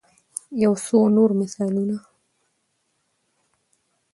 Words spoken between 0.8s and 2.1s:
څو نور مثالونه